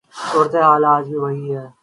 [0.31, 1.67] صورت حال آج بھی وہی ہے۔